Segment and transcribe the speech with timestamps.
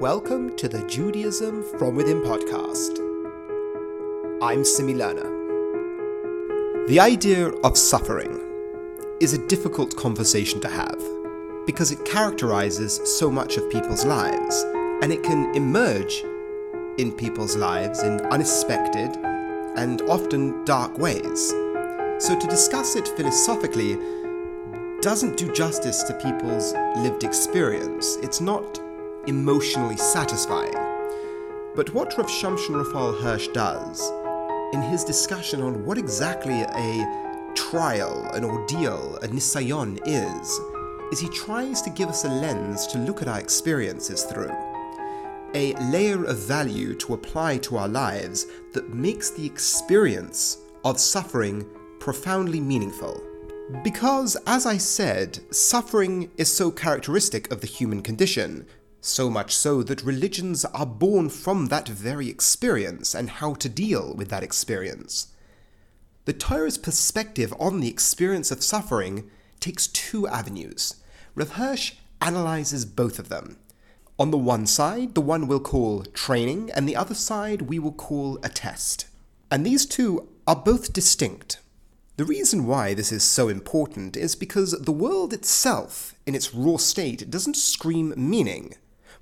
[0.00, 2.98] Welcome to the Judaism from Within podcast.
[4.42, 6.88] I'm Simi Lerner.
[6.88, 8.40] The idea of suffering
[9.20, 11.00] is a difficult conversation to have
[11.64, 14.64] because it characterizes so much of people's lives
[15.00, 16.24] and it can emerge
[16.98, 19.16] in people's lives in unexpected
[19.76, 21.50] and often dark ways.
[22.18, 23.96] So, to discuss it philosophically
[25.02, 28.16] doesn't do justice to people's lived experience.
[28.16, 28.80] It's not
[29.26, 30.74] emotionally satisfying.
[31.74, 34.10] But what Rav Shimshon Raphael Hirsch does,
[34.72, 40.60] in his discussion on what exactly a trial, an ordeal, a nisayon is,
[41.12, 44.52] is he tries to give us a lens to look at our experiences through.
[45.54, 51.64] A layer of value to apply to our lives that makes the experience of suffering
[52.00, 53.22] profoundly meaningful.
[53.82, 58.66] Because, as I said, suffering is so characteristic of the human condition,
[59.04, 64.14] so much so that religions are born from that very experience and how to deal
[64.14, 65.28] with that experience.
[66.24, 69.30] The Torah's perspective on the experience of suffering
[69.60, 70.96] takes two avenues.
[71.34, 73.58] Rav Hirsch analyzes both of them.
[74.18, 77.92] On the one side, the one we'll call training, and the other side we will
[77.92, 79.06] call a test.
[79.50, 81.60] And these two are both distinct.
[82.16, 86.76] The reason why this is so important is because the world itself, in its raw
[86.76, 88.74] state, doesn't scream meaning.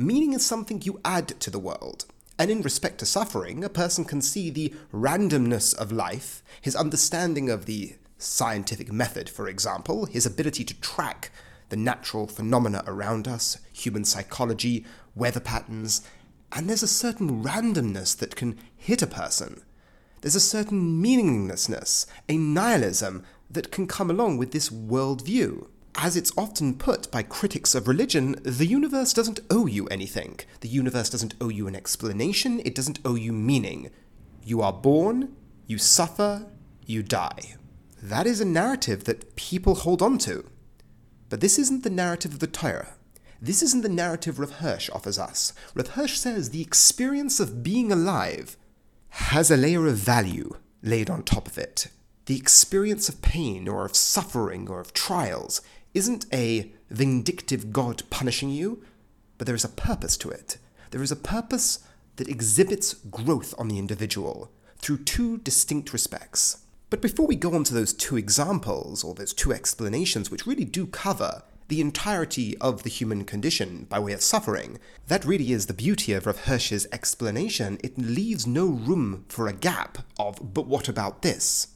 [0.00, 2.04] Meaning is something you add to the world.
[2.38, 7.50] And in respect to suffering, a person can see the randomness of life, his understanding
[7.50, 11.32] of the scientific method, for example, his ability to track
[11.70, 16.02] the natural phenomena around us, human psychology, weather patterns,
[16.52, 19.62] and there's a certain randomness that can hit a person.
[20.20, 25.66] There's a certain meaninglessness, a nihilism that can come along with this worldview.
[26.00, 30.38] As it's often put by critics of religion, the universe doesn't owe you anything.
[30.60, 33.90] The universe doesn't owe you an explanation, it doesn't owe you meaning.
[34.44, 35.34] You are born,
[35.66, 36.46] you suffer,
[36.86, 37.56] you die.
[38.00, 40.48] That is a narrative that people hold on to.
[41.30, 42.94] But this isn't the narrative of the Torah.
[43.42, 45.52] This isn't the narrative Rav Hirsch offers us.
[45.74, 48.56] Rav Hirsch says the experience of being alive
[49.08, 51.88] has a layer of value laid on top of it.
[52.26, 55.60] The experience of pain or of suffering or of trials
[55.98, 58.84] isn't a vindictive God punishing you,
[59.36, 60.56] but there is a purpose to it.
[60.92, 61.80] There is a purpose
[62.16, 66.64] that exhibits growth on the individual through two distinct respects.
[66.88, 70.64] But before we go on to those two examples, or those two explanations, which really
[70.64, 74.78] do cover the entirety of the human condition by way of suffering.
[75.08, 77.78] That really is the beauty of Rav Hirsch's explanation.
[77.84, 81.68] It leaves no room for a gap of, but what about this?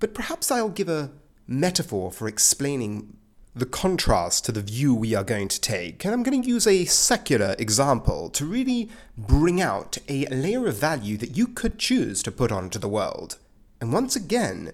[0.00, 1.12] But perhaps I'll give a
[1.46, 3.16] metaphor for explaining
[3.54, 6.66] the contrast to the view we are going to take, and I'm going to use
[6.66, 12.22] a secular example to really bring out a layer of value that you could choose
[12.22, 13.38] to put onto the world.
[13.78, 14.72] And once again,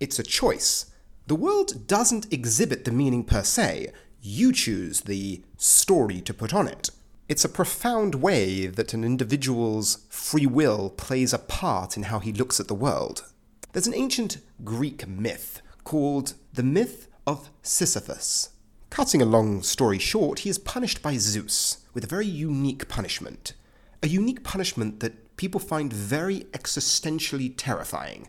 [0.00, 0.86] it's a choice.
[1.26, 3.92] The world doesn't exhibit the meaning per se,
[4.22, 6.88] you choose the story to put on it.
[7.28, 12.32] It's a profound way that an individual's free will plays a part in how he
[12.32, 13.30] looks at the world.
[13.72, 18.50] There's an ancient Greek myth called the myth of Sisyphus.
[18.90, 23.54] Cutting a long story short, he is punished by Zeus with a very unique punishment.
[24.02, 28.28] A unique punishment that people find very existentially terrifying.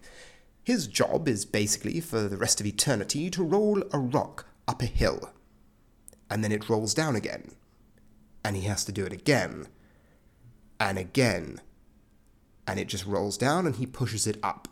[0.64, 4.88] His job is basically for the rest of eternity to roll a rock up a
[4.88, 5.30] hill.
[6.30, 7.52] And then it rolls down again.
[8.44, 9.68] And he has to do it again.
[10.80, 11.62] And again.
[12.66, 14.68] And it just rolls down and he pushes it up.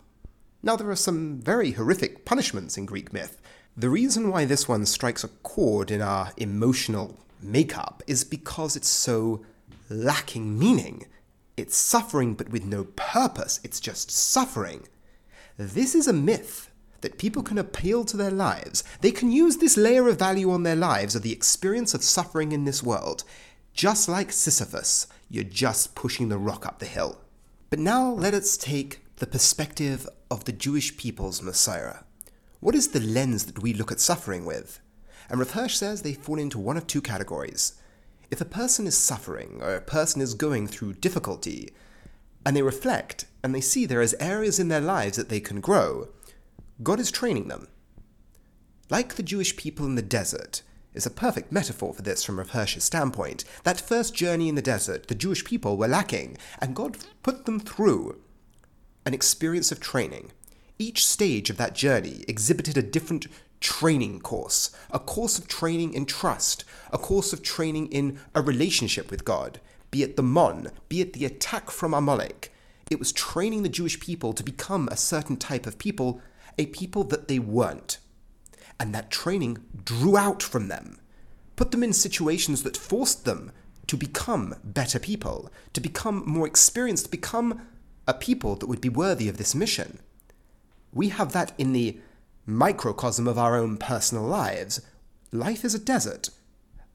[0.64, 3.40] Now, there are some very horrific punishments in Greek myth.
[3.76, 8.88] The reason why this one strikes a chord in our emotional makeup is because it's
[8.88, 9.44] so
[9.90, 11.08] lacking meaning.
[11.58, 13.60] It's suffering, but with no purpose.
[13.64, 14.88] It's just suffering.
[15.58, 16.70] This is a myth
[17.02, 18.84] that people can appeal to their lives.
[19.02, 22.52] They can use this layer of value on their lives of the experience of suffering
[22.52, 23.24] in this world.
[23.74, 27.22] Just like Sisyphus, you're just pushing the rock up the hill.
[27.72, 32.02] But now let us take the perspective of the Jewish people's Messiah.
[32.64, 34.80] What is the lens that we look at suffering with?
[35.30, 37.74] And Rav Hirsch says they fall into one of two categories.
[38.32, 41.74] If a person is suffering or a person is going through difficulty,
[42.46, 45.60] and they reflect and they see there is areas in their lives that they can
[45.60, 46.08] grow,
[46.82, 47.68] God is training them.
[48.90, 50.62] Like the Jewish people in the desert
[50.94, 53.44] is a perfect metaphor for this from Rav standpoint.
[53.66, 57.60] That first journey in the desert, the Jewish people were lacking, and God put them
[57.60, 58.22] through
[59.06, 60.32] an experience of training.
[60.84, 63.28] Each stage of that journey exhibited a different
[63.62, 69.10] training course, a course of training in trust, a course of training in a relationship
[69.10, 72.52] with God, be it the Mon, be it the attack from Amalek.
[72.92, 76.20] It was training the Jewish people to become a certain type of people,
[76.58, 77.98] a people that they weren't.
[78.78, 81.00] And that training drew out from them,
[81.56, 83.54] put them in situations that forced them
[83.88, 87.62] to become better people, to become more experienced, to become
[88.06, 90.00] a people that would be worthy of this mission.
[90.94, 92.00] We have that in the
[92.46, 94.82] microcosm of our own personal lives.
[95.32, 96.30] Life is a desert.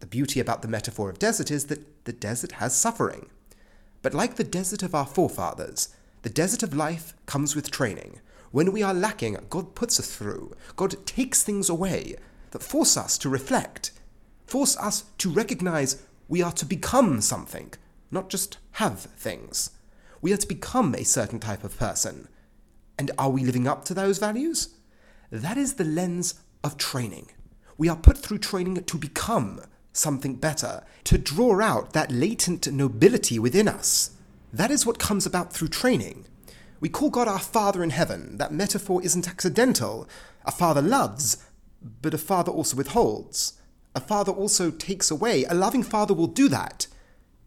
[0.01, 3.29] The beauty about the metaphor of desert is that the desert has suffering.
[4.03, 5.89] But like the desert of our forefathers,
[6.23, 8.21] the desert of life comes with training.
[8.51, 10.55] When we are lacking, God puts us through.
[10.77, 12.15] God takes things away
[12.53, 13.91] that force us to reflect,
[14.47, 17.73] force us to recognize we are to become something,
[18.11, 19.71] not just have things.
[20.21, 22.29] We are to become a certain type of person.
[22.99, 24.75] And are we living up to those values?
[25.31, 26.35] That is the lens
[26.65, 27.31] of training.
[27.77, 29.61] We are put through training to become
[29.93, 34.11] something better, to draw out that latent nobility within us.
[34.53, 36.27] That is what comes about through training.
[36.81, 38.37] We call God our Father in heaven.
[38.39, 40.09] That metaphor isn't accidental.
[40.45, 41.45] A father loves,
[42.03, 43.55] but a father also withholds.
[43.95, 45.45] A father also takes away.
[45.45, 46.87] A loving father will do that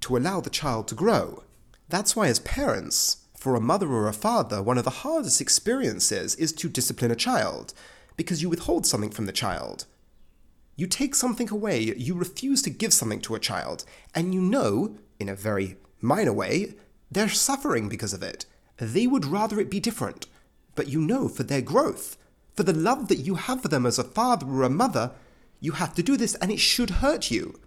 [0.01, 1.43] to allow the child to grow.
[1.89, 6.35] That's why, as parents, for a mother or a father, one of the hardest experiences
[6.35, 7.73] is to discipline a child,
[8.15, 9.85] because you withhold something from the child.
[10.75, 13.83] You take something away, you refuse to give something to a child,
[14.13, 16.75] and you know, in a very minor way,
[17.09, 18.45] they're suffering because of it.
[18.77, 20.27] They would rather it be different.
[20.75, 22.17] But you know, for their growth,
[22.55, 25.13] for the love that you have for them as a father or a mother,
[25.59, 27.59] you have to do this and it should hurt you.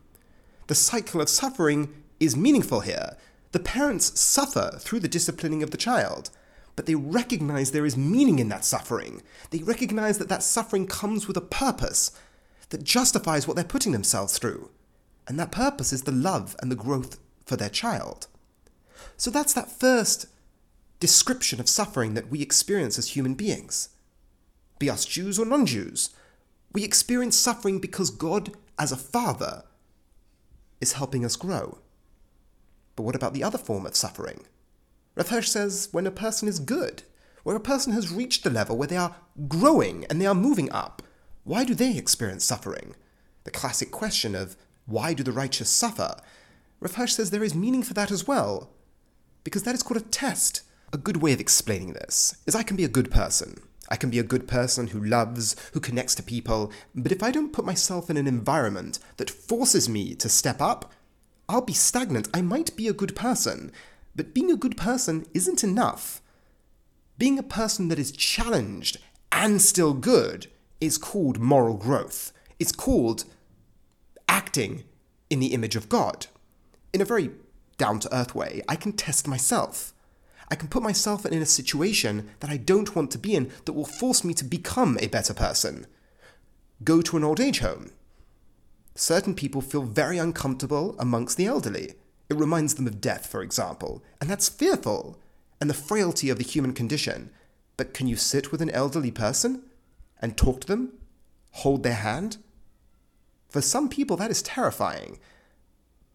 [0.69, 3.17] The cycle of suffering is meaningful here.
[3.55, 6.31] The parents suffer through the disciplining of the child,
[6.75, 9.23] but they recognize there is meaning in that suffering.
[9.51, 12.11] They recognize that that suffering comes with a purpose
[12.71, 14.71] that justifies what they're putting themselves through.
[15.29, 18.27] And that purpose is the love and the growth for their child.
[19.17, 20.27] So that's that first
[20.99, 23.91] description of suffering that we experience as human beings.
[24.81, 26.11] Be us Jews or non Jews,
[26.73, 29.63] we experience suffering because God, as a father,
[30.81, 31.79] is helping us grow.
[32.97, 34.45] But what about the other form of suffering?
[35.15, 37.03] Rav Hirsch says when a person is good,
[37.43, 39.17] where a person has reached the level where they are
[39.49, 41.03] growing and they are moving up,
[41.45, 42.95] why do they experience suffering?
[43.45, 44.57] The classic question of
[44.87, 46.17] why do the righteous suffer?
[46.81, 48.71] Rav Hirsch says there is meaning for that as well,
[49.45, 50.63] because that is called a test.
[50.93, 53.61] A good way of explaining this is I can be a good person.
[53.89, 57.31] I can be a good person who loves, who connects to people, but if I
[57.31, 60.91] don't put myself in an environment that forces me to step up,
[61.49, 62.29] I'll be stagnant.
[62.33, 63.71] I might be a good person,
[64.15, 66.23] but being a good person isn't enough.
[67.19, 68.99] Being a person that is challenged
[69.31, 70.49] and still good
[70.81, 72.33] is called moral growth.
[72.59, 73.25] It's called
[74.29, 74.85] acting
[75.31, 76.27] in the image of God.
[76.93, 77.31] In a very
[77.77, 79.93] down to earth way, I can test myself.
[80.51, 83.73] I can put myself in a situation that I don't want to be in that
[83.73, 85.87] will force me to become a better person.
[86.83, 87.91] Go to an old age home.
[88.95, 91.95] Certain people feel very uncomfortable amongst the elderly.
[92.29, 95.19] It reminds them of death, for example, and that's fearful
[95.61, 97.31] and the frailty of the human condition.
[97.77, 99.63] But can you sit with an elderly person
[100.21, 100.93] and talk to them?
[101.53, 102.39] Hold their hand?
[103.49, 105.19] For some people, that is terrifying.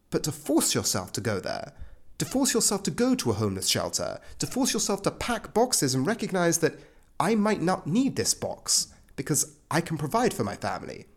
[0.10, 1.74] But to force yourself to go there,
[2.18, 5.94] to force yourself to go to a homeless shelter, to force yourself to pack boxes
[5.96, 6.80] and recognize that
[7.20, 11.08] I might not need this box because I can provide for my family,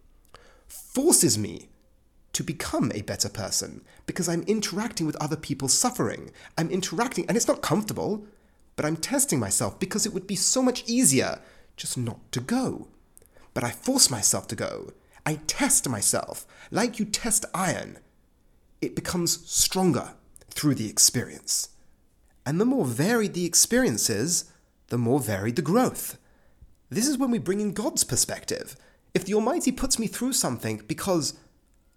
[0.73, 1.69] forces me
[2.33, 6.31] to become a better person because I'm interacting with other people's suffering.
[6.57, 8.25] I'm interacting, and it's not comfortable,
[8.77, 11.41] but I'm testing myself because it would be so much easier
[11.77, 12.89] just not to go.
[13.55, 14.93] But I force myself to go.
[15.27, 17.99] I test myself like you test iron.
[18.81, 20.15] It becomes stronger
[20.51, 21.69] through the experience.
[22.45, 24.51] And the more varied the experience is,
[24.89, 26.19] the more varied the growth.
[26.91, 28.77] This is when we bring in God's perspective.
[29.15, 31.35] If the Almighty puts me through something because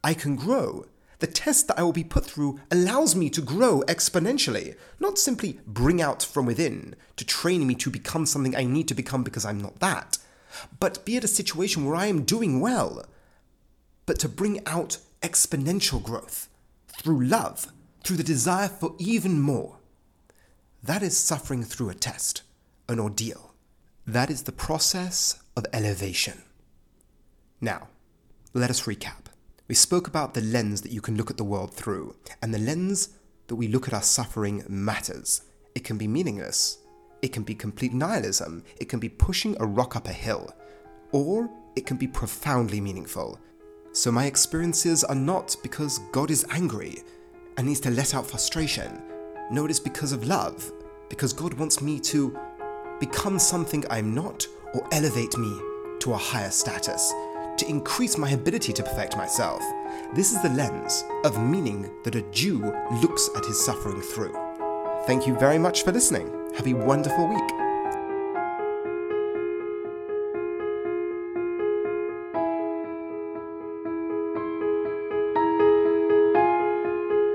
[0.04, 0.86] I can grow,
[1.20, 5.60] the test that I will be put through allows me to grow exponentially, not simply
[5.66, 9.46] bring out from within to train me to become something I need to become because
[9.46, 10.18] I'm not that,
[10.80, 13.06] but be at a situation where I am doing well,
[14.06, 16.50] but to bring out exponential growth
[16.88, 17.72] through love,
[18.04, 19.78] through the desire for even more.
[20.84, 22.44] That is suffering through a test,
[22.90, 23.54] an ordeal.
[24.06, 26.44] That is the process of elevation.
[27.62, 27.88] Now,
[28.54, 29.26] let us recap.
[29.68, 32.60] We spoke about the lens that you can look at the world through, and the
[32.60, 33.10] lens
[33.48, 35.42] that we look at our suffering matters.
[35.74, 36.80] It can be meaningless,
[37.22, 40.54] it can be complete nihilism, it can be pushing a rock up a hill,
[41.12, 43.40] or it can be profoundly meaningful.
[43.94, 47.04] So, my experiences are not because God is angry,
[47.58, 49.02] and needs to let out frustration.
[49.50, 50.72] No, it is because of love,
[51.10, 52.38] because God wants me to
[53.00, 55.60] become something I'm not or elevate me
[56.00, 57.14] to a higher status,
[57.58, 59.62] to increase my ability to perfect myself.
[60.14, 62.60] This is the lens of meaning that a Jew
[63.02, 64.34] looks at his suffering through.
[65.06, 66.30] Thank you very much for listening.
[66.56, 67.65] Have a wonderful week.